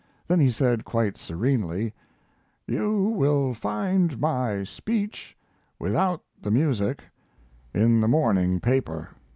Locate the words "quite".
0.83-1.15